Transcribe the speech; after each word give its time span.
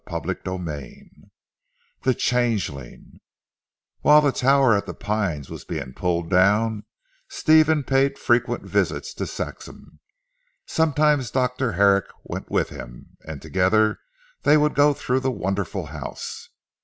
CHAPTER 0.09 0.55
VI 0.57 1.11
"THE 2.01 2.15
CHANGELING" 2.15 3.19
While 3.99 4.21
the 4.21 4.31
tower 4.31 4.75
at 4.75 4.87
"The 4.87 4.95
Pines" 4.95 5.47
was 5.51 5.63
being 5.63 5.93
pulled 5.93 6.27
down, 6.27 6.85
Stephen 7.29 7.83
paid 7.83 8.17
frequent 8.17 8.63
visits 8.63 9.13
to 9.13 9.27
Saxham. 9.27 9.99
Sometimes 10.65 11.29
Dr. 11.29 11.73
Herrick 11.73 12.05
went 12.23 12.49
with 12.49 12.69
him, 12.69 13.15
and 13.27 13.43
together 13.43 13.99
they 14.41 14.57
would 14.57 14.73
go 14.73 14.95
through 14.95 15.19
that 15.19 15.29
wonderful 15.29 15.85
house. 15.85 16.49